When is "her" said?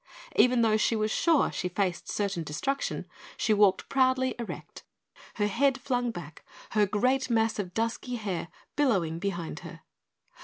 5.35-5.45, 6.71-6.87, 9.59-9.81